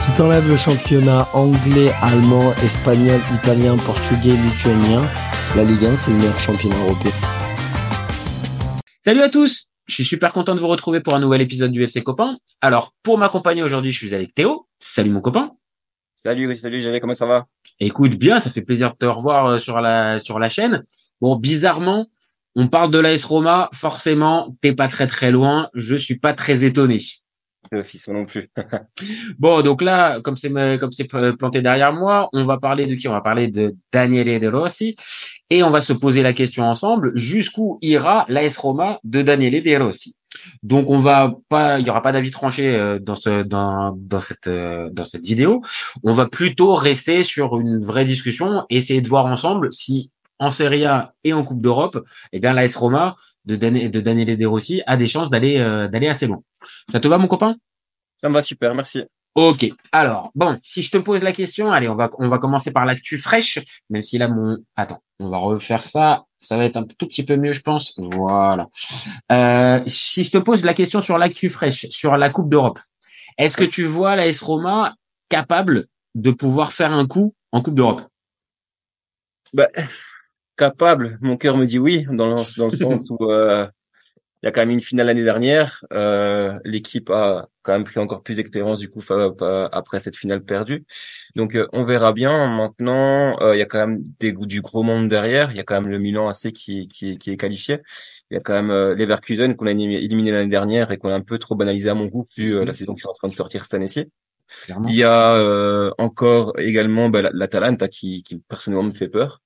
[0.00, 5.02] Si t'enlèves le championnat anglais, allemand, espagnol, italien, portugais, lituanien,
[5.54, 7.12] la Ligue 1 c'est le meilleur championnat européen.
[9.02, 11.82] Salut à tous Je suis super content de vous retrouver pour un nouvel épisode du
[11.82, 12.38] FC Copain.
[12.62, 14.66] Alors, pour m'accompagner aujourd'hui, je suis avec Théo.
[14.78, 15.50] Salut mon copain.
[16.16, 17.44] Salut, salut J'avais comment ça va?
[17.78, 20.82] Écoute bien, ça fait plaisir de te revoir euh, sur la sur la chaîne.
[21.20, 22.06] Bon, bizarrement,
[22.56, 26.64] on parle de l'AS Roma, forcément, t'es pas très très loin, je suis pas très
[26.64, 27.00] étonné.
[28.08, 28.50] Non plus.
[29.38, 33.06] bon, donc là, comme c'est comme c'est planté derrière moi, on va parler de qui?
[33.06, 34.96] On va parler de Daniele De Rossi
[35.50, 39.76] et on va se poser la question ensemble jusqu'où ira l'AS Roma de Daniele De
[39.76, 40.16] Rossi?
[40.62, 44.20] Donc on va pas, il y aura pas d'avis tranché euh, dans ce dans dans
[44.20, 45.62] cette euh, dans cette vidéo.
[46.02, 50.86] On va plutôt rester sur une vraie discussion, essayer de voir ensemble si en Serie
[50.86, 54.96] A et en Coupe d'Europe, eh bien l'AS Roma de, de Daniele De Rossi a
[54.96, 56.42] des chances d'aller euh, d'aller assez loin.
[56.90, 57.56] Ça te va, mon copain?
[58.16, 59.04] Ça me va super, merci.
[59.34, 59.66] Ok.
[59.92, 62.84] Alors, bon, si je te pose la question, allez, on va on va commencer par
[62.84, 66.24] l'actu fraîche, même si là mon attends, on va refaire ça.
[66.38, 67.94] Ça va être un tout petit peu mieux, je pense.
[67.98, 68.66] Voilà.
[69.30, 72.78] Euh, si je te pose la question sur l'actu fraîche, sur la Coupe d'Europe,
[73.36, 74.94] est-ce que tu vois l'AS Roma
[75.28, 78.02] capable de pouvoir faire un coup en Coupe d'Europe?
[79.52, 79.68] Bah,
[80.60, 81.18] capable.
[81.22, 83.66] Mon cœur me dit oui, dans le, dans le sens où euh,
[84.42, 85.84] il y a quand même une finale l'année dernière.
[85.92, 89.02] Euh, L'équipe a quand même pris encore plus d'expérience du coup
[89.72, 90.84] après cette finale perdue.
[91.36, 92.46] Donc euh, on verra bien.
[92.48, 95.50] Maintenant, euh, il y a quand même des, du gros monde derrière.
[95.50, 97.80] Il y a quand même le Milan AC qui, qui, qui est qualifié.
[98.30, 101.14] Il y a quand même euh, l'Everkusen qu'on a éliminé l'année dernière et qu'on a
[101.14, 103.28] un peu trop banalisé à mon goût vu euh, la saison qui est en train
[103.28, 104.10] de sortir cette année-ci.
[104.88, 109.40] Il y a encore également bah, l'Atalanta qui, qui personnellement me fait peur.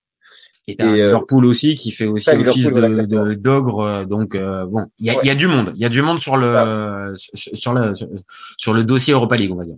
[0.67, 3.81] Et t'as euh, Liverpool aussi qui fait aussi office de d'ogre.
[3.81, 5.73] Euh, donc euh, bon, il y a, y a, du monde.
[5.75, 7.93] Il y a du monde sur le sur, le
[8.57, 9.77] sur, le dossier Europa League, on va dire.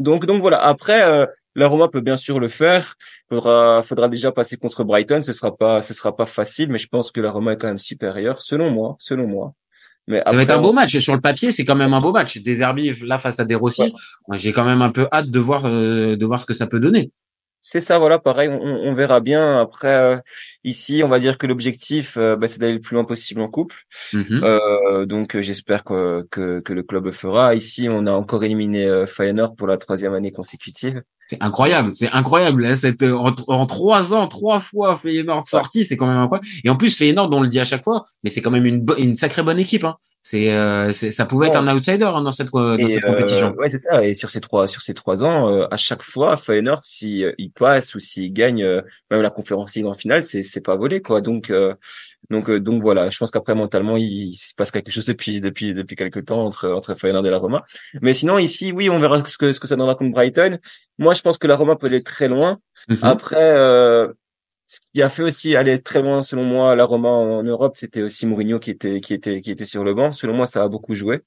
[0.00, 0.62] Donc donc voilà.
[0.62, 2.94] Après, la Roma peut bien sûr le faire.
[3.28, 5.22] Faudra faudra déjà passer contre Brighton.
[5.22, 7.68] Ce sera pas ce sera pas facile, mais je pense que la Roma est quand
[7.68, 9.54] même supérieure, selon moi, selon moi.
[10.08, 10.96] Mais ça va être un beau match.
[10.98, 12.38] Sur le papier, c'est quand même un beau match.
[12.38, 13.94] Des Herbis là face à des Rossi.
[14.32, 17.12] J'ai quand même un peu hâte de voir de voir ce que ça peut donner.
[17.60, 19.60] C'est ça, voilà, pareil, on, on verra bien.
[19.60, 20.16] Après, euh,
[20.64, 23.48] ici, on va dire que l'objectif, euh, bah, c'est d'aller le plus loin possible en
[23.48, 23.76] couple.
[24.12, 24.44] Mm-hmm.
[24.44, 27.54] Euh, donc, j'espère que, que, que, le club le fera.
[27.54, 31.02] Ici, on a encore éliminé Feyenoord pour la troisième année consécutive.
[31.28, 32.64] C'est incroyable, c'est incroyable.
[32.64, 36.46] Hein, cette, en, trois ans, trois fois Feyenoord sorti, c'est quand même incroyable.
[36.64, 38.86] Et en plus, Feyenoord, on le dit à chaque fois, mais c'est quand même une,
[38.96, 39.84] une sacrée bonne équipe.
[39.84, 39.96] Hein.
[40.22, 43.54] C'est, euh, ça pouvait être un outsider hein, dans cette dans cette euh, compétition.
[43.56, 44.04] ouais, c'est ça.
[44.04, 47.32] Et sur ces trois sur ces trois ans, euh, à chaque fois, Feyenoord, si euh,
[47.38, 48.64] il passe ou s'il gagne
[49.10, 51.20] même la conférence League en finale, c'est c'est pas volé quoi.
[51.20, 51.52] Donc
[52.30, 53.08] donc donc voilà.
[53.08, 56.68] Je pense qu'après mentalement, il, se passe quelque chose depuis depuis depuis quelques temps entre
[56.68, 57.64] entre Feyenoord et la Roma.
[58.02, 60.58] Mais sinon ici, oui, on verra ce que ce que ça donnera contre Brighton.
[60.98, 62.58] Moi, je pense que la Roma peut aller très loin.
[62.90, 63.06] Mm-hmm.
[63.06, 64.08] Après
[64.68, 68.02] ce qui a fait aussi aller très loin, selon moi, la Roma en Europe, c'était
[68.02, 70.12] aussi Mourinho qui était qui était qui était sur le banc.
[70.12, 71.22] Selon moi, ça a beaucoup joué.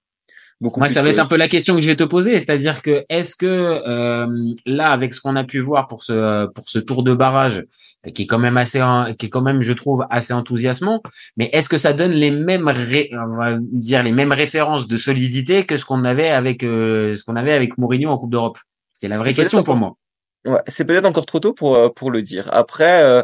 [0.62, 2.84] Beaucoup moi, ça va être un peu la question que je vais te poser, c'est-à-dire
[2.84, 4.28] que est-ce que euh,
[4.68, 7.66] là, avec ce qu'on a pu voir pour ce pour ce tour de barrage,
[8.14, 8.80] qui est quand même assez,
[9.18, 11.02] qui est quand même, je trouve, assez enthousiasmant,
[11.36, 15.66] mais est-ce que ça donne les mêmes, on va dire les mêmes références de solidité
[15.66, 18.60] que ce qu'on avait avec euh, ce qu'on avait avec Mourinho en Coupe d'Europe?
[18.96, 19.98] C'est la vraie question pour moi.
[20.46, 22.50] Ouais, c'est peut-être encore trop tôt pour euh, pour le dire.
[22.52, 23.22] Après, euh,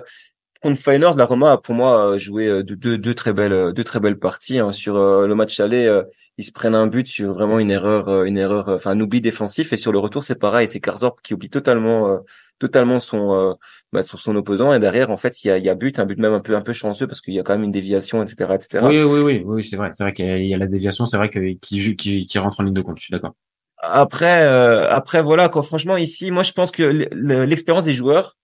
[0.62, 4.20] contre Feyenoord, la Roma a pour moi joué deux, deux, très belles deux très belles
[4.20, 4.60] parties.
[4.60, 4.72] Hein.
[4.72, 6.02] Sur le match aller,
[6.38, 9.74] ils se prennent un but sur vraiment une erreur, une erreur, enfin un oubli défensif.
[9.74, 12.20] Et sur le retour, c'est pareil, c'est Karzorp qui oublie totalement
[12.60, 13.56] totalement son
[13.94, 14.74] bah, son, son opposant.
[14.74, 16.56] Et derrière, en fait, il y a, y a but, un but même un peu
[16.56, 18.84] un peu chanceux parce qu'il y a quand même une déviation, etc., etc.
[18.84, 21.30] Oui, oui, oui, oui, c'est vrai, c'est vrai qu'il y a la déviation, c'est vrai
[21.30, 22.98] que qui, qui qui rentre en ligne de compte.
[22.98, 23.36] Je suis d'accord.
[23.80, 25.64] Après, euh, après voilà quoi.
[25.64, 28.36] Franchement, ici, moi, je pense que l'expérience des joueurs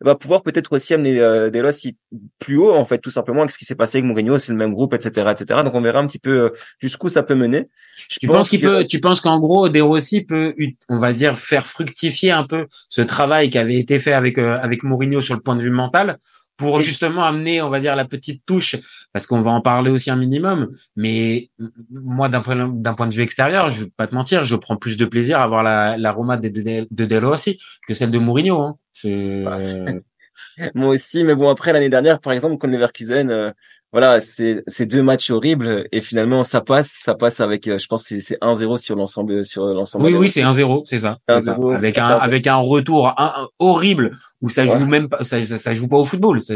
[0.00, 1.96] va pouvoir peut-être aussi amener euh, des Rossi
[2.38, 4.58] plus haut en fait tout simplement avec ce qui s'est passé avec Mourinho c'est le
[4.58, 6.50] même groupe etc etc donc on verra un petit peu euh,
[6.80, 7.68] jusqu'où ça peut mener
[8.08, 10.54] je tu penses qu'il peut tu penses qu'en gros De Rossi peut
[10.88, 14.58] on va dire faire fructifier un peu ce travail qui avait été fait avec euh,
[14.60, 16.18] avec Mourinho sur le point de vue mental
[16.58, 18.76] pour justement amener, on va dire, la petite touche,
[19.12, 20.68] parce qu'on va en parler aussi un minimum.
[20.96, 21.50] Mais
[21.90, 24.76] moi, d'un point, d'un point de vue extérieur, je vais pas te mentir, je prends
[24.76, 28.10] plus de plaisir à voir la, la Roma de, de, de Del Rossi que celle
[28.10, 28.60] de Mourinho.
[28.60, 28.76] Hein.
[29.04, 29.58] Bah,
[30.74, 33.52] moi aussi, mais bon, après l'année dernière, par exemple, contre Leverkusen, euh,
[33.92, 37.86] voilà, c'est c'est deux matchs horribles et finalement ça passe, ça passe avec, euh, je
[37.86, 40.04] pense c'est c'est 1-0 sur l'ensemble sur l'ensemble.
[40.04, 41.18] Oui oui, c'est 1-0, c'est ça.
[41.26, 43.14] Avec un avec un retour
[43.58, 44.10] horrible
[44.42, 46.54] où ça joue même pas, ça, ça, joue pas au football, ça,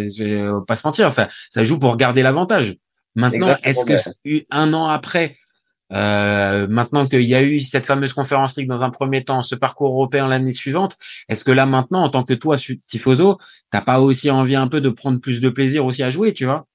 [0.68, 2.76] pas se mentir, ça ça joue pour garder l'avantage.
[3.14, 5.36] Maintenant, est-ce que un an après,
[5.92, 9.54] euh, maintenant qu'il y a eu cette fameuse conférence ligue dans un premier temps, ce
[9.54, 10.96] parcours européen l'année suivante,
[11.28, 12.56] est-ce que là maintenant, en tant que toi,
[12.88, 13.38] Tifoso,
[13.70, 16.46] t'as pas aussi envie un peu de prendre plus de plaisir aussi à jouer, tu
[16.46, 16.66] vois?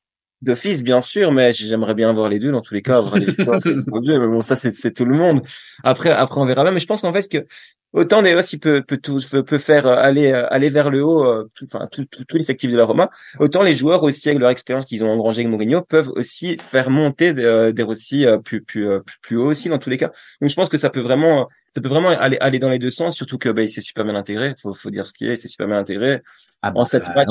[0.44, 3.02] D'office, bien sûr, mais j'aimerais bien voir les deux dans tous les cas.
[3.16, 5.42] mais bon, ça c'est tout le monde.
[5.84, 6.72] Après, après on verra bien.
[6.72, 7.44] Mais je pense qu'en fait que
[7.92, 11.88] autant il peut peut tout peut faire aller aller vers le haut, euh, tout, enfin
[11.92, 13.10] tout, tout, tout l'effectif de la Roma.
[13.40, 16.92] Autant les joueurs aussi avec leur expérience qu'ils ont engrangé avec Mourinho peuvent aussi faire
[16.92, 18.88] monter des, euh, des Rossi euh, plus plus
[19.24, 20.12] plus haut aussi dans tous les cas.
[20.40, 22.92] Donc je pense que ça peut vraiment ça peut vraiment aller aller dans les deux
[22.92, 23.16] sens.
[23.16, 24.54] Surtout que bah, il s'est super bien intégré.
[24.62, 25.34] Faut faut dire ce qu'il est.
[25.34, 26.22] Il s'est super bien intégré.
[26.62, 27.28] Ah bah, en cette match,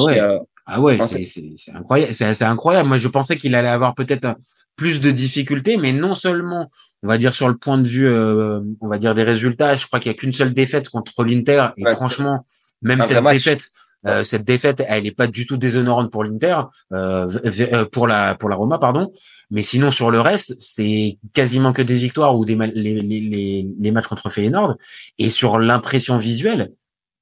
[0.66, 2.12] ah ouais, c'est incroyable.
[2.12, 2.88] C'est incroyable.
[2.88, 4.34] Moi, je pensais qu'il allait avoir peut-être
[4.74, 6.68] plus de difficultés, mais non seulement,
[7.04, 9.76] on va dire sur le point de vue, euh, on va dire des résultats.
[9.76, 12.44] Je crois qu'il y a qu'une seule défaite contre l'Inter, et franchement,
[12.82, 13.68] même cette défaite,
[14.06, 18.34] euh, cette défaite, elle n'est pas du tout déshonorante pour l'Inter, euh, euh, pour la
[18.34, 19.10] pour la Roma, pardon.
[19.50, 23.90] Mais sinon, sur le reste, c'est quasiment que des victoires ou des les, les, les
[23.92, 24.76] matchs contre Feyenoord.
[25.18, 26.72] Et sur l'impression visuelle,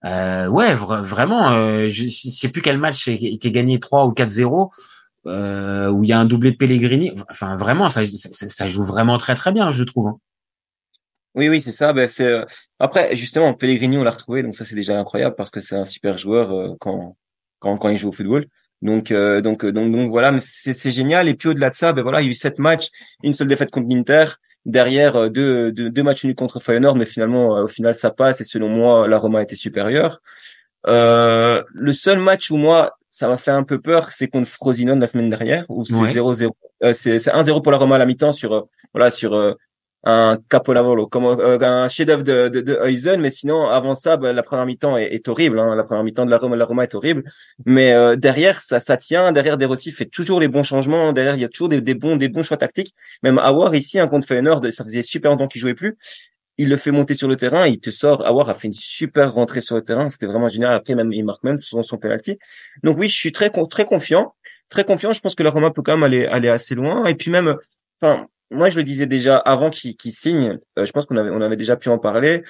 [0.04, 4.70] euh, ouais, vraiment, euh, je, sais plus quel match est gagné 3 ou 4-0,
[5.26, 7.12] euh, où il y a un doublé de Pellegrini.
[7.30, 10.08] Enfin, vraiment, ça, ça, joue vraiment très très bien, je trouve.
[10.08, 10.18] Hein.
[11.34, 11.92] Oui, oui, c'est ça.
[11.92, 12.44] Ben, c'est euh,
[12.78, 15.84] après justement Pellegrini, on l'a retrouvé, donc ça c'est déjà incroyable parce que c'est un
[15.84, 17.16] super joueur euh, quand,
[17.58, 18.46] quand quand il joue au football.
[18.82, 21.28] Donc donc donc donc voilà, c'est génial.
[21.28, 22.90] Et puis au-delà de ça, ben voilà, il y a eu sept matchs,
[23.22, 24.26] une seule défaite contre l'Inter
[24.64, 28.10] derrière euh, deux, deux, deux, matchs nuls contre Feyenoord, mais finalement, euh, au final, ça
[28.10, 30.20] passe et selon moi, la Roma était supérieure.
[30.86, 35.00] Euh, le seul match où moi, ça m'a fait un peu peur, c'est contre Frosinone
[35.00, 36.50] la semaine dernière, où c'est 0-0.
[36.92, 39.56] c'est 1-0 pour la Roma à la mi-temps sur, voilà, sur
[40.06, 44.42] un capolavoro, comme euh, un chef-d'œuvre de, de, de mais sinon avant ça, bah, la
[44.42, 45.58] première mi-temps est, est horrible.
[45.58, 47.24] Hein, la première mi-temps de la Roma, la Roma est horrible,
[47.64, 49.32] mais euh, derrière ça, ça tient.
[49.32, 51.12] Derrière De Rossi fait toujours les bons changements.
[51.12, 52.94] Derrière il y a toujours des, des bons, des bons choix tactiques.
[53.22, 55.96] Même Awar ici, un contre Feyenoord, ça faisait super longtemps qu'il jouait plus.
[56.58, 58.24] Il le fait monter sur le terrain, il te sort.
[58.26, 60.74] Awar a fait une super rentrée sur le terrain, c'était vraiment génial.
[60.74, 62.38] Après même il marque même son, son penalty.
[62.82, 64.34] Donc oui, je suis très très confiant,
[64.68, 65.12] très confiant.
[65.12, 67.06] Je pense que la Roma peut quand même aller aller assez loin.
[67.06, 67.56] Et puis même,
[68.00, 70.58] enfin moi, je le disais déjà avant qu'il signe.
[70.78, 72.42] Euh, je pense qu'on avait, on avait déjà pu en parler.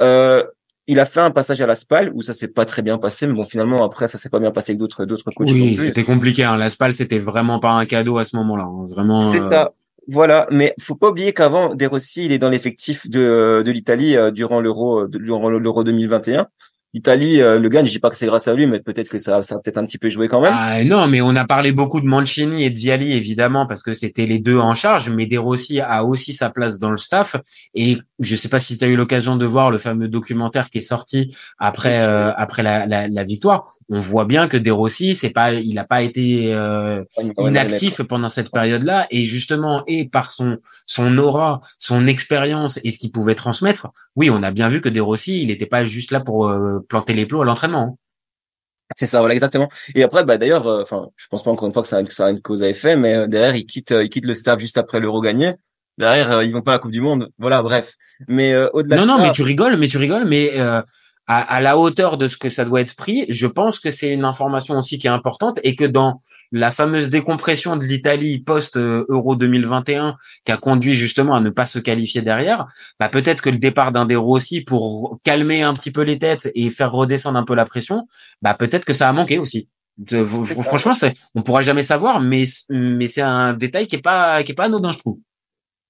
[0.00, 0.44] Euh,
[0.86, 3.26] il a fait un passage à la SPAL où ça s'est pas très bien passé,
[3.26, 5.50] mais bon, finalement, après, ça s'est pas bien passé avec d'autres, d'autres coachs.
[5.50, 6.44] Oui, c'était compliqué.
[6.44, 6.56] Hein.
[6.56, 8.64] La SPAL, c'était vraiment pas un cadeau à ce moment-là.
[8.64, 8.84] Hein.
[8.90, 9.22] Vraiment.
[9.22, 9.72] C'est euh, ça.
[10.06, 14.16] Voilà, mais faut pas oublier qu'avant, De Rossi, il est dans l'effectif de, de l'Italie
[14.32, 16.46] durant l'Euro, durant l'Euro 2021.
[16.94, 17.86] Italie euh, le gagne.
[17.86, 19.78] Je dis pas que c'est grâce à lui, mais peut-être que ça, ça a peut-être
[19.78, 20.54] un petit peu joué quand même.
[20.54, 23.94] Ah, non, mais on a parlé beaucoup de Mancini et de Viali évidemment parce que
[23.94, 25.10] c'était les deux en charge.
[25.10, 27.36] Mais De Rossi a aussi sa place dans le staff.
[27.74, 30.78] Et je sais pas si tu as eu l'occasion de voir le fameux documentaire qui
[30.78, 33.68] est sorti après euh, après la, la, la, victoire.
[33.88, 37.02] On voit bien que De Rossi, c'est pas, il a pas été euh,
[37.40, 39.08] inactif pendant cette période-là.
[39.10, 44.30] Et justement, et par son son aura, son expérience et ce qu'il pouvait transmettre, oui,
[44.30, 46.48] on a bien vu que De Rossi, il n'était pas juste là pour
[46.88, 47.82] planter les plots à l'entraînement.
[47.82, 47.96] Hein.
[48.94, 49.68] C'est ça, voilà exactement.
[49.94, 52.04] Et après, bah d'ailleurs, euh, enfin, je pense pas encore une fois que ça a,
[52.10, 54.34] ça a une cause à effet, mais euh, derrière, il quitte, euh, il quitte le
[54.34, 55.54] staff juste après l'Euro gagné.
[55.96, 57.30] Derrière, ils vont pas à la Coupe du Monde.
[57.38, 57.94] Voilà, bref.
[58.26, 58.96] Mais au-delà.
[58.96, 60.52] Non, de non, mais tu rigoles, mais tu rigoles, mais
[61.26, 64.12] à, à, la hauteur de ce que ça doit être pris, je pense que c'est
[64.12, 66.18] une information aussi qui est importante et que dans
[66.52, 71.78] la fameuse décompression de l'Italie post-Euro 2021 qui a conduit justement à ne pas se
[71.78, 72.66] qualifier derrière,
[73.00, 76.50] bah peut-être que le départ d'un des Rossi pour calmer un petit peu les têtes
[76.54, 78.06] et faire redescendre un peu la pression,
[78.42, 79.68] bah peut-être que ça a manqué aussi.
[80.62, 80.92] Franchement,
[81.34, 84.64] on pourra jamais savoir, mais mais c'est un détail qui est pas qui est pas
[84.64, 85.18] anodin, je trouve.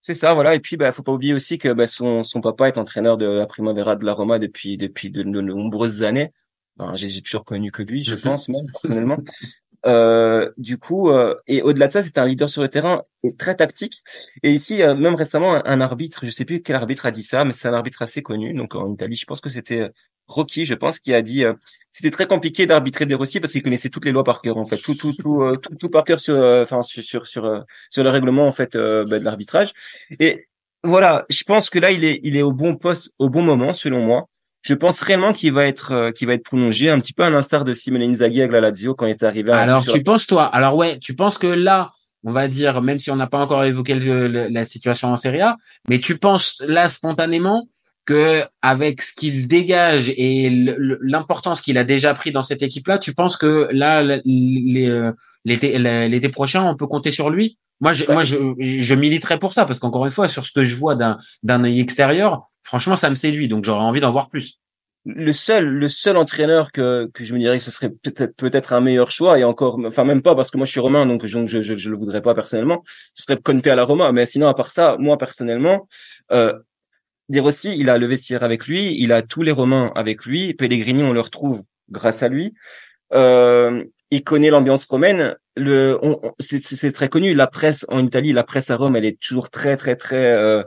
[0.06, 0.54] C'est ça, voilà.
[0.54, 3.24] Et puis, bah, faut pas oublier aussi que bah, son, son papa est entraîneur de
[3.24, 6.30] la Primavera de la Roma depuis depuis de, nombreuses années.
[6.92, 9.16] j'ai toujours connu que lui, je pense même personnellement.
[9.86, 13.34] Euh, du coup, euh, et au-delà de ça, c'est un leader sur le terrain et
[13.34, 14.02] très tactique.
[14.42, 17.46] Et ici, euh, même récemment, un, arbitre, je sais plus quel arbitre a dit ça,
[17.46, 18.52] mais c'est un arbitre assez connu.
[18.52, 19.90] Donc en Italie, je pense que c'était
[20.26, 21.54] Rocky, je pense, qui a dit euh,
[21.92, 24.64] c'était très compliqué d'arbitrer des Rossi parce qu'il connaissait toutes les lois par cœur en
[24.64, 28.04] fait, tout tout tout euh, tout, tout, par cœur sur enfin sur sur sur, sur
[28.04, 29.72] le règlement en fait ben, de l'arbitrage.
[30.18, 30.48] Et
[30.82, 33.72] voilà, je pense que là il est il est au bon poste au bon moment
[33.72, 34.28] selon moi.
[34.62, 37.64] Je pense réellement qu'il va être qu'il va être prolongé un petit peu à l'instar
[37.64, 39.52] de Simone Inzaghi avec la Lazio quand il est arrivé.
[39.52, 40.44] Alors tu penses toi?
[40.46, 41.92] Alors ouais, tu penses que là
[42.24, 45.56] on va dire, même si on n'a pas encore évoqué la situation en Serie A,
[45.88, 47.68] mais tu penses là spontanément
[48.04, 50.50] que avec ce qu'il dégage et
[51.00, 55.12] l'importance qu'il a déjà pris dans cette équipe-là, tu penses que là, euh,
[55.44, 57.58] l'été prochain, on peut compter sur lui?
[57.80, 60.64] Moi, je, moi, je, je militerais pour ça parce qu'encore une fois, sur ce que
[60.64, 63.48] je vois d'un d'un œil extérieur, franchement, ça me séduit.
[63.48, 64.58] Donc, j'aurais envie d'en voir plus
[65.04, 68.72] le seul le seul entraîneur que que je me dirais que ce serait peut-être peut-être
[68.72, 71.26] un meilleur choix et encore enfin même pas parce que moi je suis romain donc
[71.26, 72.82] je je je, le voudrais pas personnellement
[73.14, 75.88] ce serait Conte à la Roma mais sinon à part ça moi personnellement
[76.32, 76.54] euh,
[77.28, 80.54] De Rossi il a le vestiaire avec lui il a tous les romains avec lui
[80.54, 82.54] Pellegrini on le retrouve grâce à lui
[83.12, 85.98] euh, il connaît l'ambiance romaine le
[86.38, 89.76] c'est très connu la presse en Italie la presse à Rome elle est toujours très
[89.76, 90.62] très très euh,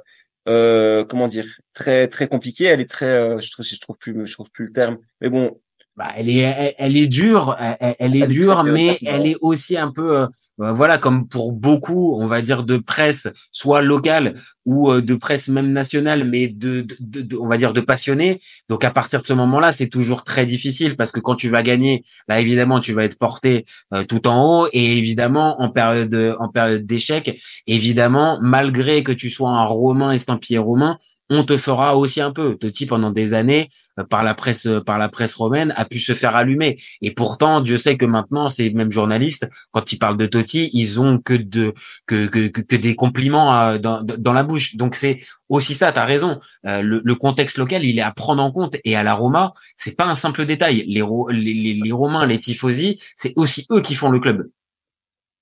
[0.48, 2.66] euh, comment dire, très très compliquée.
[2.66, 4.98] Elle est très, euh, je trouve, je trouve plus, je trouve plus le terme.
[5.22, 5.60] Mais bon,
[5.98, 10.16] bah, elle est, elle, est dure, elle, est dure, mais elle est aussi un peu,
[10.16, 10.27] euh,
[10.62, 15.16] euh, voilà, comme pour beaucoup, on va dire de presse, soit locale ou euh, de
[15.16, 18.39] presse même nationale, mais de, de, on va dire de passionnés.
[18.70, 21.63] Donc à partir de ce moment-là, c'est toujours très difficile parce que quand tu vas
[21.63, 23.66] gagner, là évidemment, tu vas être porté
[24.08, 29.50] tout en haut et évidemment en période, en période d'échec, évidemment, malgré que tu sois
[29.50, 30.98] un romain estampillé romain,
[31.29, 32.55] on te fera aussi un peu.
[32.55, 33.69] Totti pendant des années
[34.00, 36.79] euh, par la presse euh, par la presse romaine a pu se faire allumer.
[37.01, 41.00] Et pourtant Dieu sait que maintenant ces mêmes journalistes quand ils parlent de Totti ils
[41.00, 41.74] ont que de
[42.05, 44.75] que que, que des compliments euh, dans, la bouche.
[44.75, 45.19] Donc c'est
[45.50, 48.77] aussi ça tu as raison le, contexte local il est à prendre en compte.
[48.84, 50.86] Et à la Roma c'est pas un simple détail.
[50.88, 54.50] Les les, les Romains les tifosi c'est aussi eux qui font le club.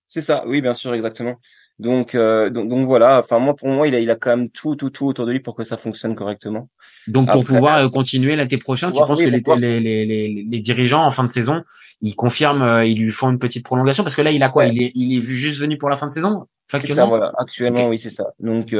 [0.08, 0.44] C'est ça.
[0.48, 1.36] Oui bien sûr exactement
[1.78, 3.20] donc, euh, donc, donc, voilà.
[3.20, 5.34] Enfin, moi, pour moi, il a, il a quand même tout, tout, tout autour de
[5.34, 6.70] lui pour que ça fonctionne correctement.
[7.08, 11.06] Donc, pour pouvoir euh, continuer l'été prochain, tu penses que les, les, les, les, dirigeants
[11.06, 11.64] en fin de saison,
[12.02, 14.04] ils confirment, euh, ils lui font une petite prolongation?
[14.04, 14.68] Parce que là, il a quoi?
[14.68, 17.10] Il est, il est juste venu pour la fin de saison Factuellement?
[17.10, 17.34] voilà.
[17.38, 18.34] Actuellement, oui, c'est ça.
[18.40, 18.74] Donc,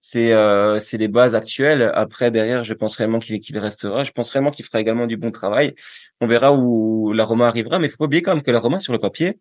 [0.00, 0.32] c'est
[0.80, 1.92] c'est les bases actuelles.
[1.94, 4.02] Après, derrière, je pense réellement qu'il qu'il restera.
[4.02, 5.74] Je pense réellement qu'il fera également du bon travail.
[6.20, 8.80] On verra où la Roma arrivera, mais faut pas oublier quand même que la Roma
[8.80, 9.38] sur le papier,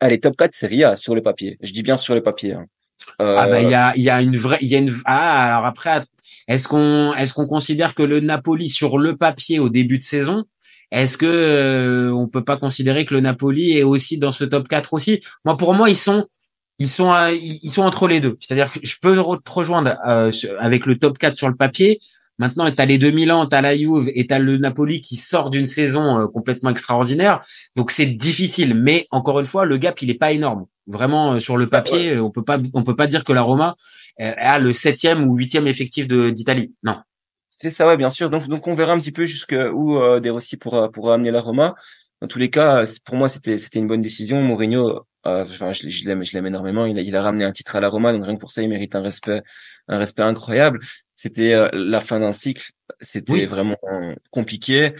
[0.00, 1.58] Allez, top 4 Serie A sur le papier.
[1.62, 2.52] Je dis bien sur le papier.
[2.52, 2.66] Hein.
[3.20, 5.56] Ah bah il y a il y a une vraie il y a une ah
[5.56, 6.02] alors après
[6.48, 10.44] est-ce qu'on est-ce qu'on considère que le Napoli sur le papier au début de saison
[10.90, 14.68] est-ce que euh, on peut pas considérer que le Napoli est aussi dans ce top
[14.68, 15.20] 4 aussi?
[15.44, 16.26] Moi pour moi ils sont
[16.78, 18.36] ils sont ils sont entre les deux.
[18.40, 22.00] C'est-à-dire que je peux te rejoindre euh, avec le top 4 sur le papier.
[22.38, 25.00] Maintenant, tu as les 2000 ans, tu as la Juve et tu as le Napoli
[25.00, 27.40] qui sort d'une saison euh, complètement extraordinaire.
[27.76, 30.66] Donc c'est difficile, mais encore une fois, le gap il est pas énorme.
[30.88, 33.42] Vraiment euh, sur le bah, papier, on peut pas on peut pas dire que la
[33.42, 33.76] Roma
[34.20, 36.74] euh, a le septième ou huitième effectif d'Italie.
[36.82, 36.96] Non.
[37.50, 38.30] C'est ça, ouais, bien sûr.
[38.30, 41.42] Donc donc on verra un petit peu jusqu'où euh, De Rossi pourra pourra amener la
[41.42, 41.74] Roma.
[42.22, 44.40] Dans tous les cas, pour moi c'était c'était une bonne décision.
[44.40, 46.86] Mourinho, enfin je, je l'aime je l'aime énormément.
[46.86, 48.62] Il a il a ramené un titre à la Roma, donc rien que pour ça
[48.62, 49.42] il mérite un respect
[49.88, 50.80] un respect incroyable
[51.18, 52.70] c'était euh, la fin d'un cycle,
[53.00, 53.76] c'était vraiment
[54.30, 54.94] compliqué.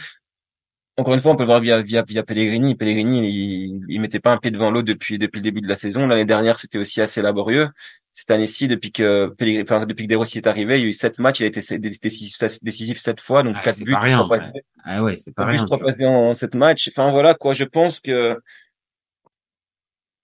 [0.96, 2.74] Encore une fois, on peut voir via via via Pellegrini.
[2.74, 5.76] Pellegrini, il, il mettait pas un pied devant l'autre depuis depuis le début de la
[5.76, 6.08] saison.
[6.08, 7.68] L'année dernière, c'était aussi assez laborieux.
[8.12, 10.88] Cette année-ci, depuis que Pellegrini, enfin, depuis que De Rossi est arrivé, il y a
[10.88, 13.92] eu sept matchs, il a été décisif, sept fois, donc ah, quatre buts.
[13.92, 14.28] Pas rien,
[14.82, 15.66] Ah ouais, c'est pas rien.
[15.66, 16.88] Trois passes en sept matchs.
[16.88, 17.52] Enfin voilà quoi.
[17.54, 18.36] Je pense que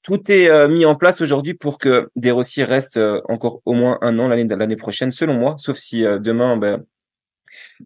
[0.04, 3.72] tout est euh, mis en place aujourd'hui pour que des Rossi reste euh, encore au
[3.72, 6.84] moins un an l'année l'année prochaine, selon moi, sauf si euh, demain, ben,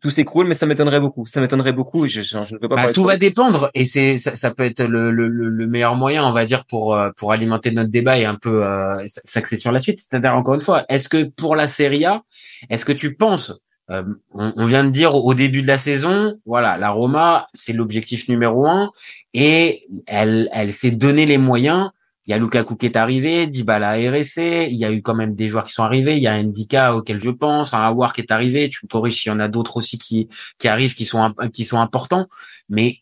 [0.03, 1.27] tout s'écroule, mais ça m'étonnerait beaucoup.
[1.27, 2.07] Ça m'étonnerait beaucoup.
[2.07, 2.75] Et je, je, ne veux pas.
[2.75, 6.27] Bah, tout va dépendre, et c'est ça, ça, peut être le, le, le, meilleur moyen,
[6.27, 9.79] on va dire, pour pour alimenter notre débat et un peu euh, s'axer sur la
[9.79, 9.99] suite.
[9.99, 12.25] C'est-à-dire encore une fois, est-ce que pour la Serie A,
[12.69, 16.77] est-ce que tu penses on, on, vient de dire au début de la saison, voilà,
[16.77, 18.91] la Roma, c'est l'objectif numéro un,
[19.33, 21.89] et elle, elle s'est donné les moyens
[22.29, 25.15] il y a Lukaku qui est arrivé, Dybala est resté, il y a eu quand
[25.15, 28.13] même des joueurs qui sont arrivés, il y a Ndika auquel je pense, un Awar
[28.13, 30.95] qui est arrivé, tu me corriges s'il y en a d'autres aussi qui qui arrivent
[30.95, 32.29] qui sont qui sont importants,
[32.69, 32.99] mais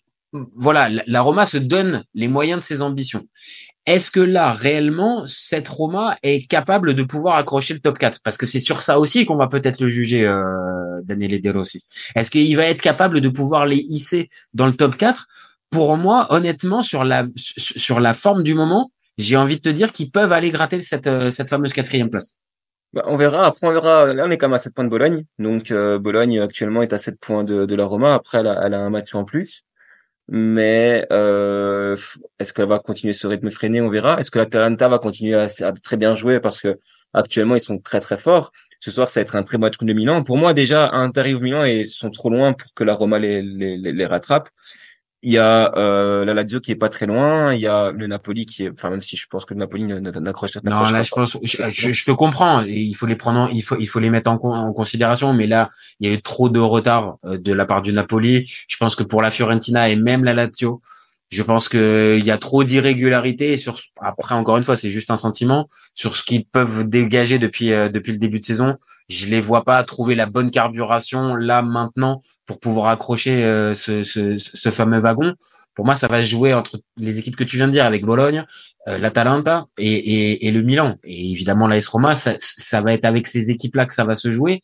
[0.54, 3.24] voilà, la Roma se donne les moyens de ses ambitions.
[3.86, 8.36] Est-ce que là, réellement, cette Roma est capable de pouvoir accrocher le top 4 Parce
[8.36, 11.84] que c'est sur ça aussi qu'on va peut-être le juger, euh, Daniele De Rossi.
[12.16, 15.28] Est-ce qu'il va être capable de pouvoir les hisser dans le top 4
[15.70, 19.92] Pour moi, honnêtement, sur la, sur la forme du moment, j'ai envie de te dire
[19.92, 22.38] qu'ils peuvent aller gratter cette, euh, cette fameuse quatrième place.
[22.92, 23.46] Bah, on verra.
[23.46, 24.12] Après, on verra.
[24.12, 25.24] Là, on est quand même à 7 points de Bologne.
[25.38, 28.14] Donc, euh, Bologne actuellement est à 7 points de, de la Roma.
[28.14, 29.64] Après, elle a, elle a un match en plus.
[30.28, 31.96] Mais euh,
[32.38, 33.80] est-ce qu'elle va continuer ce rythme freiné?
[33.80, 34.18] On verra.
[34.18, 36.40] Est-ce que la Talenta va continuer à, à, très bien jouer?
[36.40, 36.78] Parce que
[37.12, 38.50] actuellement ils sont très très forts.
[38.80, 40.22] Ce soir, ça va être un très match de Milan.
[40.22, 43.76] Pour moi, déjà, Inter Milan et sont trop loin pour que la Roma les, les,
[43.78, 44.48] les rattrape.
[45.26, 47.52] Il y a euh, la Lazio qui est pas très loin.
[47.52, 49.82] Il y a le Napoli qui est, enfin même si je pense que le Napoli
[49.82, 50.60] n'accroche pas.
[50.62, 52.62] Non, là je pense, je, je, te comprends.
[52.62, 55.32] Il faut les prendre, il faut il faut les mettre en, en, considération.
[55.32, 55.68] Mais là,
[55.98, 58.48] il y a eu trop de retard euh, de la part du Napoli.
[58.68, 60.80] Je pense que pour la Fiorentina et même la Lazio,
[61.28, 63.76] je pense qu'il y a trop d'irrégularités sur.
[64.00, 67.88] Après, encore une fois, c'est juste un sentiment sur ce qu'ils peuvent dégager depuis euh,
[67.88, 68.76] depuis le début de saison.
[69.08, 74.04] Je les vois pas trouver la bonne carburation là maintenant pour pouvoir accrocher euh, ce,
[74.04, 75.34] ce, fameux wagon.
[75.74, 78.44] Pour moi, ça va jouer entre les équipes que tu viens de dire avec Bologne,
[78.88, 80.96] euh, l'Atalanta et, et, le Milan.
[81.04, 84.30] Et évidemment, l'AS Roma, ça, ça va être avec ces équipes-là que ça va se
[84.30, 84.62] jouer.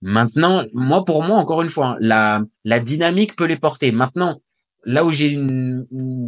[0.00, 3.92] Maintenant, moi, pour moi, encore une fois, la, la dynamique peut les porter.
[3.92, 4.40] Maintenant,
[4.84, 5.86] là où j'ai une,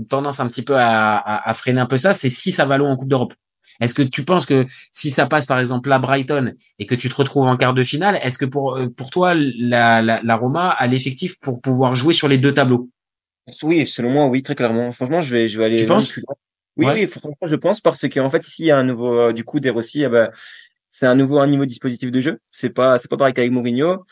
[0.09, 2.91] tendance un petit peu à, à, freiner un peu ça, c'est si ça va loin
[2.91, 3.35] en Coupe d'Europe.
[3.81, 7.09] Est-ce que tu penses que si ça passe par exemple à Brighton et que tu
[7.09, 10.37] te retrouves en quart de finale, est-ce que pour euh, pour toi la, la, la
[10.37, 12.91] Roma a l'effectif pour pouvoir jouer sur les deux tableaux?
[13.63, 14.93] Oui, selon moi, oui, très clairement.
[14.93, 15.77] Franchement, je vais je vais aller.
[15.77, 16.15] Tu penses?
[16.77, 19.33] Oui, oui, franchement, je pense parce qu'en fait ici il y a un nouveau euh,
[19.33, 20.31] du coup des Rossi, eh ben,
[20.91, 22.39] c'est un nouveau un niveau dispositif de jeu.
[22.51, 24.05] C'est pas c'est pas pareil qu'avec Mourinho.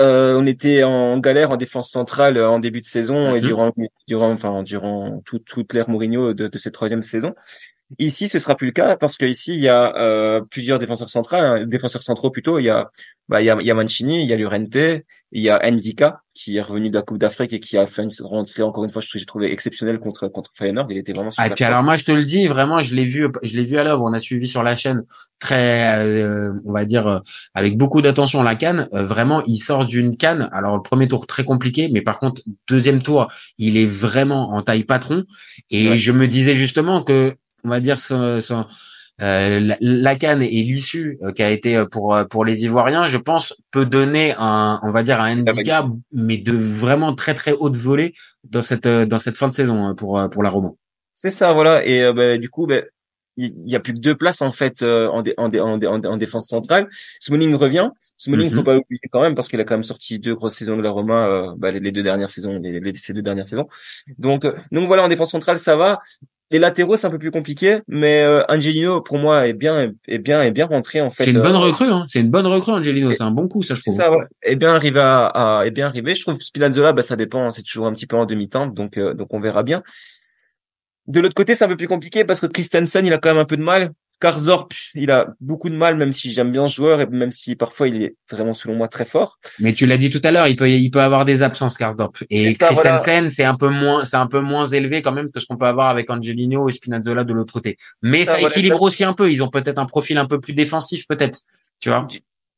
[0.00, 3.46] Euh, on était en galère en défense centrale euh, en début de saison et mhm.
[3.46, 3.72] durant,
[4.08, 7.34] durant, enfin, durant tout, toute l'ère Mourinho de, de cette troisième saison.
[7.98, 11.10] Ici, ce sera plus le cas parce que ici, il y a euh, plusieurs défenseurs
[11.10, 12.58] centraux, hein, défenseurs centraux plutôt.
[12.58, 12.90] Il y a,
[13.28, 15.70] bah, il y a, il y a Mancini, il y a Lurente, il y a
[15.70, 18.84] Ndika qui est revenu de la Coupe d'Afrique et qui a fait une rentrée encore
[18.84, 20.86] une fois, j'ai trouvé exceptionnelle contre contre Feyenoord.
[20.90, 21.44] Il était vraiment super.
[21.44, 23.64] Ah, et puis alors moi, je te le dis, vraiment, je l'ai vu, je l'ai
[23.64, 24.02] vu à l'œuvre.
[24.04, 25.04] On a suivi sur la chaîne
[25.38, 27.18] très, euh, on va dire, euh,
[27.54, 28.88] avec beaucoup d'attention la canne.
[28.94, 30.48] Euh, vraiment, il sort d'une canne.
[30.52, 33.28] Alors le premier tour très compliqué, mais par contre deuxième tour,
[33.58, 35.24] il est vraiment en taille patron.
[35.70, 38.66] Et je me disais justement que, on va dire, son, son
[39.22, 43.18] euh, la, canne et l'issue euh, qui a été euh, pour pour les Ivoiriens, je
[43.18, 47.76] pense, peut donner un, on va dire un handicap, mais de vraiment très très haute
[47.76, 48.14] volée
[48.44, 50.70] dans cette dans cette fin de saison pour pour la Roma.
[51.12, 51.84] C'est ça, voilà.
[51.84, 52.80] Et bah, du coup, bah,
[53.36, 56.48] il y, a plus que deux places en fait en, dé, en, en, en, défense
[56.48, 56.88] centrale.
[57.20, 57.90] Smalling revient.
[58.16, 58.64] Smalling, il faut mhm.
[58.64, 60.90] pas oublier quand même parce qu'il a quand même sorti deux grosses saisons de la
[60.90, 63.68] Roma, bah, les, deux dernières saisons, les, les, ces deux dernières saisons.
[64.16, 66.00] Donc, donc voilà, en défense centrale, ça va.
[66.52, 70.18] Les latéraux, c'est un peu plus compliqué, mais euh, Angelino, pour moi, est bien, est
[70.18, 71.24] bien, est bien rentré en fait.
[71.24, 72.04] C'est une bonne euh, recrue, hein.
[72.08, 73.12] C'est une bonne recrue, Angelino.
[73.12, 73.94] C'est un bon coup, ça, je trouve.
[73.94, 74.24] Ça, ouais.
[74.42, 76.16] Est bien arrivé à, à, est bien arrivé.
[76.16, 77.52] Je trouve Spinazzola, bah, ça dépend.
[77.52, 79.82] C'est toujours un petit peu en demi-temps, donc, euh, donc on verra bien.
[81.06, 83.38] De l'autre côté, c'est un peu plus compliqué parce que Christensen, il a quand même
[83.38, 83.90] un peu de mal.
[84.20, 87.56] Karzorp, il a beaucoup de mal, même si j'aime bien ce joueur et même si
[87.56, 89.38] parfois il est vraiment selon moi très fort.
[89.58, 92.22] Mais tu l'as dit tout à l'heure, il peut il peut avoir des absences Karzorp.
[92.28, 95.46] Et Christensen, c'est un peu moins c'est un peu moins élevé quand même que ce
[95.46, 97.76] qu'on peut avoir avec Angelino et Spinazzola de l'autre côté.
[98.02, 99.32] Mais ça, équilibre aussi un peu.
[99.32, 101.40] Ils ont peut-être un profil un peu plus défensif peut-être.
[101.80, 102.06] Tu vois?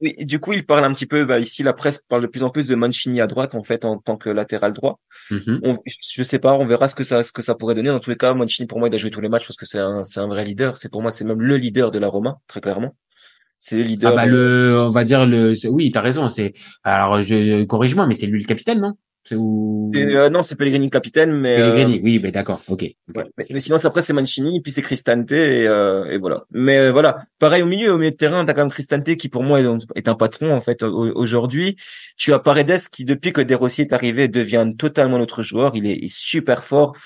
[0.02, 1.24] Oui, du coup, il parle un petit peu.
[1.24, 3.84] Bah, ici, la presse parle de plus en plus de Mancini à droite, en fait,
[3.84, 4.98] en tant que latéral droit.
[5.30, 5.60] Mm-hmm.
[5.62, 7.90] on, je sais pas, on verra ce que ça, ce que ça pourrait donner.
[7.90, 9.64] Dans tous les cas, Mancini, pour moi, il a joué tous les matchs parce que
[9.64, 10.76] c'est un, c'est un vrai leader.
[10.76, 12.96] C'est pour moi, c'est même le leader de la Roma, très clairement.
[13.60, 14.10] C'est le leader.
[14.12, 15.52] Ah bah le, on va dire le.
[15.68, 16.26] Oui, t'as raison.
[16.26, 18.94] C'est alors, je corrige-moi, mais c'est lui le capitaine, non?
[19.24, 22.84] C'est où euh, Non, c'est Pellegrini capitaine, mais Pellegrini, euh, oui, mais d'accord, ok.
[23.50, 26.44] mais, sinon après c'est Mancini, puis c'est Cristante et, euh, et voilà.
[26.50, 29.44] Mais voilà, pareil au milieu, au milieu de terrain, t'as quand même Cristante qui pour
[29.44, 29.60] moi
[29.94, 31.76] est, un patron en fait aujourd'hui.
[32.16, 35.76] Tu as Paredes qui depuis que De Rossi est arrivé devient totalement notre joueur.
[35.76, 36.96] Il est, il est super fort.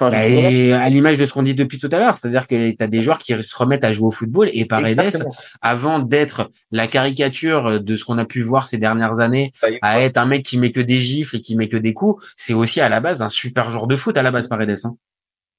[0.00, 2.84] Enfin, bah, à l'image de ce qu'on dit depuis tout à l'heure, c'est-à-dire que tu
[2.84, 5.24] as des joueurs qui se remettent à jouer au football et Paredes,
[5.60, 10.00] avant d'être la caricature de ce qu'on a pu voir ces dernières années, bah, à
[10.00, 12.54] être un mec qui met que des gifles et qui met que des coups, c'est
[12.54, 14.78] aussi à la base un super joueur de foot à la base Paredes.
[14.84, 14.96] Hein.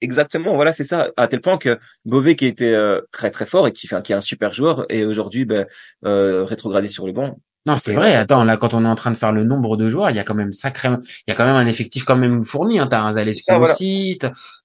[0.01, 1.11] Exactement, voilà, c'est ça.
[1.17, 4.13] À tel point que Beauvais, qui était euh, très très fort et qui, enfin, qui
[4.13, 5.65] est un super joueur, et aujourd'hui ben,
[6.05, 7.37] euh, rétrogradé sur le banc.
[7.65, 8.15] Non, c'est vrai.
[8.15, 10.19] Attends, là, quand on est en train de faire le nombre de joueurs, il y
[10.19, 12.79] a quand même sacrément, il y a quand même un effectif quand même fourni.
[12.79, 12.87] Hein.
[12.87, 14.17] T'as un Zalewski aussi,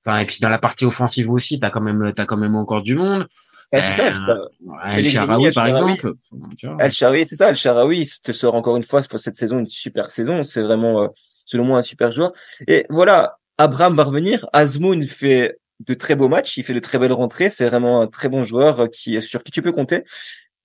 [0.06, 2.82] enfin, et puis dans la partie offensive aussi, t'as quand même, t'as quand même encore
[2.82, 3.26] du monde.
[3.74, 4.48] Euh,
[4.86, 6.14] El Sharaoui, par exemple.
[6.78, 7.48] El Sharaoui, c'est ça.
[7.48, 10.42] El Sharaoui te sort encore une fois pour cette saison une super saison.
[10.42, 11.08] C'est vraiment, euh,
[11.44, 12.32] selon moi, un super joueur.
[12.68, 14.46] Et voilà, Abraham va revenir.
[14.52, 16.56] Azmoun fait de très beaux matchs.
[16.56, 17.50] Il fait de très belles rentrées.
[17.50, 20.04] C'est vraiment un très bon joueur qui, sur qui tu peux compter.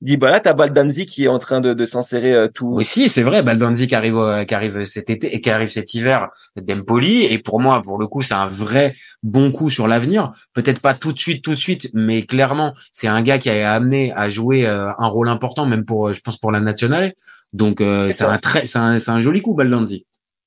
[0.01, 2.67] Dybala, t'as Baldanzi qui est en train de, de s'insérer euh, tout.
[2.67, 3.43] Oui, si, c'est vrai.
[3.43, 7.25] Baldanzi qui arrive, euh, qui arrive cet été et qui arrive cet hiver d'Empoli.
[7.25, 10.31] Et pour moi, pour le coup, c'est un vrai bon coup sur l'avenir.
[10.53, 13.73] Peut-être pas tout de suite, tout de suite, mais clairement, c'est un gars qui a
[13.73, 17.13] amené à jouer euh, un rôle important, même pour, je pense, pour la nationale.
[17.51, 20.05] Donc, c'est un très, c'est un, c'est un joli coup, Baldanzi.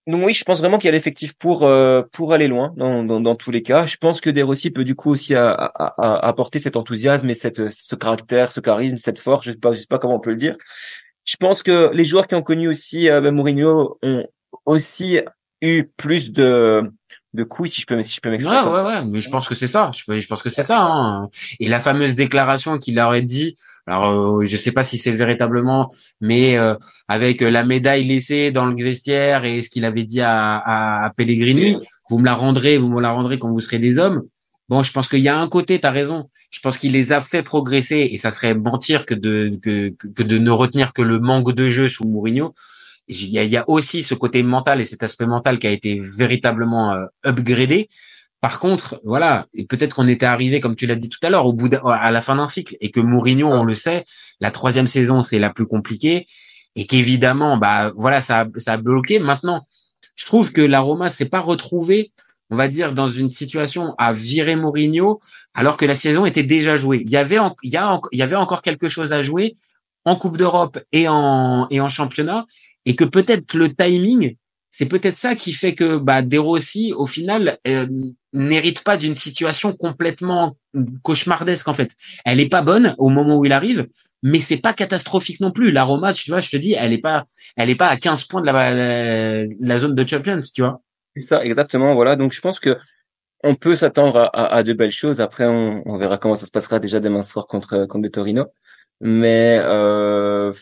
[0.09, 3.05] Donc oui, je pense vraiment qu'il y a l'effectif pour euh, pour aller loin dans,
[3.05, 3.87] dans, dans, tous les cas.
[3.87, 5.53] Je pense que De Rossi peut du coup aussi à,
[5.97, 9.47] apporter cet enthousiasme et cette ce caractère, ce charisme, cette force.
[9.47, 10.57] Je sais pas, je sais pas comment on peut le dire.
[11.25, 14.27] Je pense que les joueurs qui ont connu aussi euh, Mourinho ont
[14.67, 15.21] aussi
[15.61, 16.83] eu plus de
[17.35, 18.61] de couilles, si je peux, si je peux m'exprimer.
[18.61, 19.91] Ouais, ouais, ouais, mais je pense que c'est ça.
[19.95, 20.83] Je, je pense que c'est ça.
[20.83, 21.29] Hein.
[21.61, 23.55] Et la fameuse déclaration qu'il aurait dit,
[23.87, 26.75] alors euh, je sais pas si c'est véritablement, mais euh,
[27.09, 31.79] avec la médaille laissée dans le vestiaire et ce qu'il avait dit à, à, Pellegrini,
[32.11, 34.23] vous me la rendrez, vous me la rendrez quand vous serez des hommes.
[34.69, 36.29] Bon, je pense qu'il y a un côté, tu as raison.
[36.51, 40.23] Je pense qu'il les a fait progresser et ça serait mentir que de que, que
[40.23, 42.55] de ne retenir que le manque de jeu sous Mourinho
[43.09, 46.93] il y a, aussi ce côté mental et cet aspect mental qui a été véritablement
[46.93, 47.89] euh, upgradé.
[48.41, 51.53] Par contre, voilà, peut-être qu'on était arrivé, comme tu l'as dit tout à l'heure, au
[51.53, 54.05] bout à la fin d'un cycle, et que Mourinho, on le sait,
[54.41, 56.27] la troisième saison c'est la plus compliquée,
[56.75, 59.21] et qu'évidemment, bah voilà, ça, ça a bloqué.
[59.21, 59.65] Maintenant,
[60.17, 62.13] je trouve que la Roma s'est pas retrouvée,
[62.51, 65.21] on va dire, dans une situation à virer Mourinho,
[65.55, 67.03] alors que la saison était déjà jouée.
[67.05, 69.55] Il y avait, il y a, il y avait encore quelque chose à jouer
[70.05, 72.47] en Coupe d'Europe et en et en championnat,
[72.87, 74.37] et que peut-être le timing,
[74.71, 77.87] c'est peut-être ça qui fait que bah, De Rossi, au final, euh,
[78.33, 80.57] n'hérite pas d'une situation complètement
[81.03, 81.91] cauchemardesque en fait.
[82.25, 83.87] Elle est pas bonne au moment où il arrive,
[84.23, 85.73] mais c'est pas catastrophique non plus.
[85.73, 88.25] La Roma, tu vois, je te dis, elle est pas, elle est pas à 15
[88.25, 90.81] points de la, la, zone de Champions, tu vois.
[91.15, 91.95] C'est ça, exactement.
[91.95, 92.17] Voilà.
[92.17, 92.79] Donc je pense que
[93.45, 95.21] on peut s'attendre à, à, de belles choses.
[95.21, 98.47] Après, on, on, verra comment ça se passera déjà demain soir contre contre Torino.
[99.01, 100.53] Mais euh,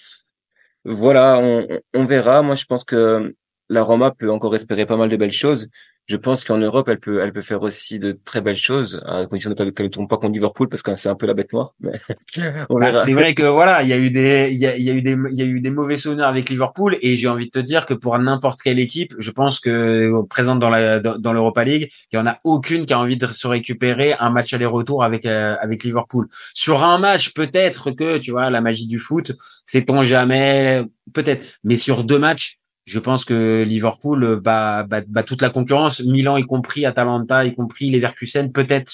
[0.84, 2.42] voilà, on, on, verra.
[2.42, 3.34] Moi, je pense que
[3.68, 5.68] la Roma peut encore espérer pas mal de belles choses.
[6.10, 9.26] Je pense qu'en Europe, elle peut, elle peut faire aussi de très belles choses, à
[9.26, 11.72] condition qu'elle ne tombe pas contre Liverpool, parce que c'est un peu la bête noire.
[11.78, 12.00] Mais
[12.68, 14.92] bah, c'est vrai que voilà, il y a eu des, il y a, y a,
[14.92, 17.52] eu des, il y a eu des mauvais souvenirs avec Liverpool, et j'ai envie de
[17.52, 21.62] te dire que pour n'importe quelle équipe, je pense que présente dans la, dans, l'Europa
[21.62, 25.04] League, il y en a aucune qui a envie de se récupérer un match aller-retour
[25.04, 26.26] avec euh, avec Liverpool.
[26.54, 29.30] Sur un match, peut-être que tu vois la magie du foot,
[29.64, 35.42] sait-on jamais, peut-être, mais sur deux matchs je pense que Liverpool euh, bat, bat, toute
[35.42, 38.52] la concurrence, Milan y compris, Atalanta y compris, Leverkusen.
[38.52, 38.92] Peut-être,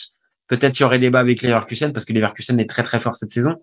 [0.48, 3.32] peut-être il y aurait débat avec Leverkusen parce que Leverkusen est très très fort cette
[3.32, 3.54] saison.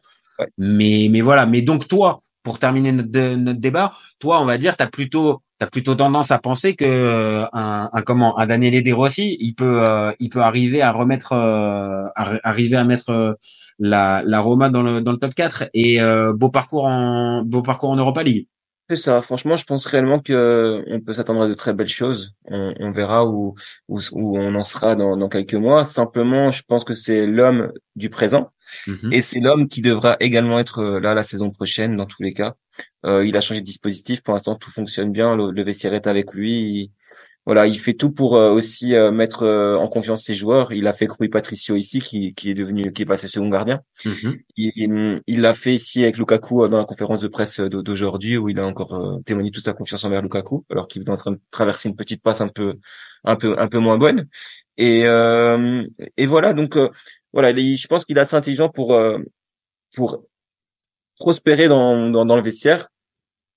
[0.57, 1.45] Mais mais voilà.
[1.45, 5.67] Mais donc toi, pour terminer notre, notre débat, toi, on va dire, t'as plutôt t'as
[5.67, 9.83] plutôt tendance à penser que euh, un, un, comment un Daniel De Rossi, il peut
[9.83, 11.33] euh, il peut arriver à remettre
[12.15, 13.37] arriver à mettre
[13.79, 15.99] la la Roma dans le dans le top 4 et
[16.33, 18.47] beau parcours en beau parcours en Europa League.
[18.95, 19.23] C'est ça.
[19.23, 22.35] Franchement, je pense réellement que on peut s'attendre à de très belles choses.
[22.45, 23.55] On, on verra où,
[23.87, 25.83] où, où on en sera dans, dans quelques mois.
[25.83, 28.51] Simplement, je pense que c'est l'homme du présent
[28.85, 29.11] mhm.
[29.11, 32.33] et c'est l'homme qui devra également être euh, là la saison prochaine dans tous les
[32.33, 32.53] cas.
[33.03, 34.21] Euh, il a changé de dispositif.
[34.21, 35.35] Pour l'instant, tout fonctionne bien.
[35.35, 36.91] Le, le vestiaire est avec lui
[37.45, 40.71] voilà, il fait tout pour euh, aussi euh, mettre euh, en confiance ses joueurs.
[40.71, 43.81] Il a fait Rui Patricio ici, qui, qui est devenu, qui est passé second gardien.
[44.05, 45.21] Mm-hmm.
[45.27, 48.65] Il l'a fait ici avec Lukaku dans la conférence de presse d'aujourd'hui, où il a
[48.65, 51.97] encore témoigné toute sa confiance envers Lukaku, alors qu'il est en train de traverser une
[51.97, 52.75] petite passe un peu,
[53.25, 54.27] un peu, un peu moins bonne.
[54.77, 56.77] Et, et voilà, donc
[57.33, 58.97] voilà, je pense qu'il est assez intelligent pour,
[59.93, 60.23] pour
[61.17, 62.87] prospérer dans, dans, dans le vestiaire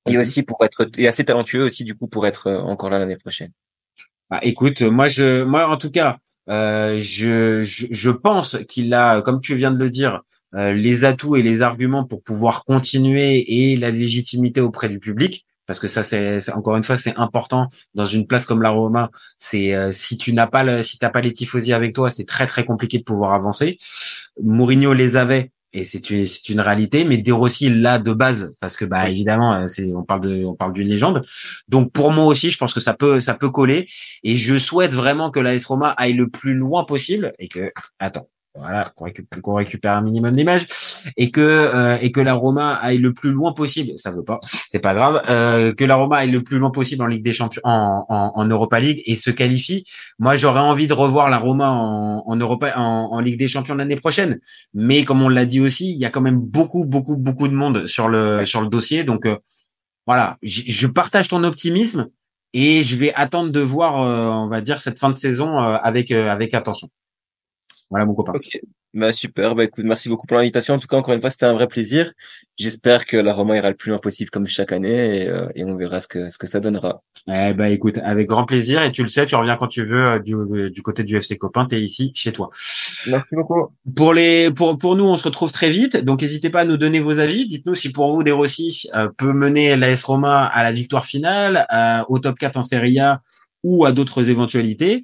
[0.09, 0.21] et mm-hmm.
[0.21, 3.53] aussi pour être et assez talentueux aussi du coup pour être encore là l'année prochaine.
[4.31, 9.23] Bah, écoute, moi je, moi en tout cas, euh, je, je, je, pense qu'il a,
[9.23, 10.23] comme tu viens de le dire,
[10.55, 15.47] euh, les atouts et les arguments pour pouvoir continuer et la légitimité auprès du public.
[15.67, 19.11] Parce que ça, c'est encore une fois, c'est important dans une place comme la Roma.
[19.37, 22.25] C'est euh, si tu n'as pas le, si t'as pas les tifosi avec toi, c'est
[22.25, 23.79] très très compliqué de pouvoir avancer.
[24.41, 27.05] Mourinho les avait et c'est une, c'est une réalité.
[27.05, 30.45] Mais De Rossi là de base, parce que bah évidemment, euh, c'est on parle de,
[30.45, 31.25] on parle d'une légende.
[31.69, 33.87] Donc pour moi aussi, je pense que ça peut, ça peut coller.
[34.25, 38.29] Et je souhaite vraiment que l'AS Roma aille le plus loin possible et que, attends,
[38.59, 38.93] voilà,
[39.43, 40.67] qu'on récupère, un minimum d'images
[41.17, 43.93] et que euh, et que la Roma aille le plus loin possible.
[43.99, 45.23] Ça veut pas, c'est pas grave.
[45.29, 48.33] Euh, que la Roma aille le plus loin possible en Ligue des Champions, en, en,
[48.35, 49.85] en Europa League et se qualifie.
[50.19, 53.97] Moi, j'aurais envie de revoir la Roma en, en Europa, en, Ligue des Champions l'année
[53.97, 54.39] prochaine.
[54.75, 57.55] Mais comme on l'a dit aussi, il y a quand même beaucoup, beaucoup, beaucoup de
[57.55, 59.05] monde sur le sur le dossier.
[59.05, 59.37] Donc euh,
[60.07, 62.09] voilà, je partage ton optimisme
[62.53, 66.55] et je vais attendre de voir, on va dire, cette fin de saison avec avec
[66.55, 66.89] attention.
[67.91, 68.33] Voilà mon copain.
[68.95, 70.75] Bah super, bah écoute, merci beaucoup pour l'invitation.
[70.75, 72.13] En tout cas, encore une fois, c'était un vrai plaisir.
[72.57, 75.65] J'espère que la Roma ira le plus loin possible comme chaque année et, euh, et
[75.65, 77.03] on verra ce que ce que ça donnera.
[77.29, 80.07] Eh ben écoute, avec grand plaisir et tu le sais, tu reviens quand tu veux
[80.07, 82.49] euh, du, euh, du côté du FC Copain, t'es ici chez toi.
[83.07, 83.69] Merci beaucoup.
[83.95, 86.79] Pour les pour pour nous, on se retrouve très vite, donc n'hésitez pas à nous
[86.79, 87.47] donner vos avis.
[87.47, 91.67] Dites-nous si pour vous De Rossi euh, peut mener l'AS Roma à la victoire finale,
[91.73, 93.21] euh, au top 4 en Serie A
[93.67, 95.03] ou à d'autres éventualités.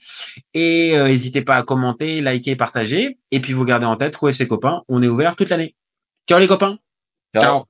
[0.54, 3.18] Et euh, n'hésitez pas à commenter, liker, partager.
[3.32, 5.74] Et puis vous gardez en tête qu'au FC Copain, on est ouvert toute l'année.
[6.28, 6.78] Ciao les copains.
[7.36, 7.64] Ciao.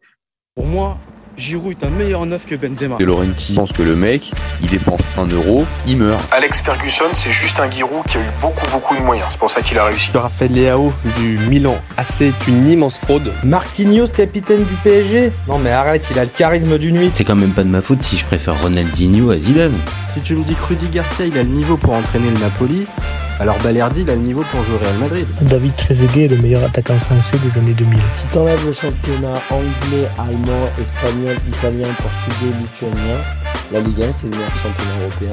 [0.54, 0.98] Pour moi,
[1.36, 2.96] Giroud est un meilleur neuf que Benzema.
[2.98, 4.30] De Laurenti pense que le mec,
[4.62, 6.20] il dépense un euro, il meurt.
[6.30, 9.28] Alex Ferguson, c'est juste un Giroud qui a eu beaucoup beaucoup de moyens.
[9.30, 10.10] C'est pour ça qu'il a réussi.
[10.14, 13.32] Raphaël Leao du Milan AC est une immense fraude.
[13.44, 17.10] Marquinhos, capitaine du PSG Non mais arrête, il a le charisme d'une nuit.
[17.14, 19.76] C'est quand même pas de ma faute si je préfère Ronaldinho à Zidane.
[20.06, 22.86] Si tu me dis que Rudy Garcia il a le niveau pour entraîner le Napoli,
[23.40, 25.26] alors Balerdi il a le niveau pour jouer au Real Madrid.
[25.40, 27.98] David Trezeguet est le meilleur attaquant français des années 2000.
[28.14, 30.68] Si t'enlèves le championnat anglais, allemand,
[31.30, 33.22] italien, portugais, lituanien,
[33.72, 35.30] la Ligue 1 c'est le meilleur championnat européen.